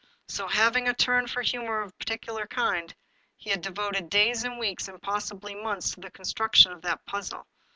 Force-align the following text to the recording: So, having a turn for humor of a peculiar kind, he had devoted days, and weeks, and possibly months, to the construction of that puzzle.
So, 0.27 0.47
having 0.47 0.87
a 0.89 0.95
turn 0.95 1.27
for 1.27 1.43
humor 1.43 1.81
of 1.81 1.91
a 1.91 2.03
peculiar 2.03 2.47
kind, 2.47 2.91
he 3.37 3.51
had 3.51 3.61
devoted 3.61 4.09
days, 4.09 4.43
and 4.43 4.57
weeks, 4.57 4.87
and 4.87 4.99
possibly 4.99 5.53
months, 5.53 5.91
to 5.91 5.99
the 5.99 6.09
construction 6.09 6.71
of 6.71 6.81
that 6.81 7.05
puzzle. 7.05 7.45